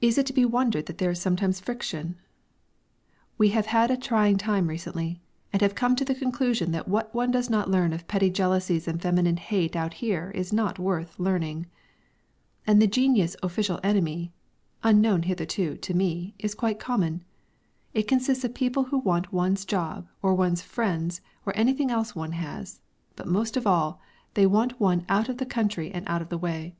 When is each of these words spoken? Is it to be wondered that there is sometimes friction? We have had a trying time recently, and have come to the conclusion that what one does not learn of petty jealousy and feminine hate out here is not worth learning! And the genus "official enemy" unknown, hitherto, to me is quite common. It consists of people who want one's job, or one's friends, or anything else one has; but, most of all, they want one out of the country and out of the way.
Is 0.00 0.18
it 0.18 0.26
to 0.26 0.32
be 0.32 0.44
wondered 0.44 0.86
that 0.86 0.98
there 0.98 1.12
is 1.12 1.20
sometimes 1.20 1.60
friction? 1.60 2.16
We 3.38 3.50
have 3.50 3.66
had 3.66 3.92
a 3.92 3.96
trying 3.96 4.38
time 4.38 4.66
recently, 4.66 5.22
and 5.52 5.62
have 5.62 5.76
come 5.76 5.94
to 5.94 6.04
the 6.04 6.16
conclusion 6.16 6.72
that 6.72 6.88
what 6.88 7.14
one 7.14 7.30
does 7.30 7.48
not 7.48 7.70
learn 7.70 7.92
of 7.92 8.08
petty 8.08 8.28
jealousy 8.28 8.82
and 8.88 9.00
feminine 9.00 9.36
hate 9.36 9.76
out 9.76 9.94
here 10.02 10.32
is 10.34 10.52
not 10.52 10.80
worth 10.80 11.20
learning! 11.20 11.66
And 12.66 12.82
the 12.82 12.88
genus 12.88 13.36
"official 13.40 13.78
enemy" 13.84 14.32
unknown, 14.82 15.22
hitherto, 15.22 15.76
to 15.76 15.94
me 15.94 16.34
is 16.40 16.56
quite 16.56 16.80
common. 16.80 17.22
It 17.94 18.08
consists 18.08 18.42
of 18.42 18.52
people 18.52 18.82
who 18.82 18.98
want 18.98 19.32
one's 19.32 19.64
job, 19.64 20.08
or 20.22 20.34
one's 20.34 20.62
friends, 20.62 21.20
or 21.46 21.56
anything 21.56 21.88
else 21.92 22.16
one 22.16 22.32
has; 22.32 22.80
but, 23.14 23.28
most 23.28 23.56
of 23.56 23.64
all, 23.64 24.00
they 24.34 24.44
want 24.44 24.80
one 24.80 25.06
out 25.08 25.28
of 25.28 25.38
the 25.38 25.46
country 25.46 25.92
and 25.92 26.04
out 26.08 26.20
of 26.20 26.30
the 26.30 26.36
way. 26.36 26.74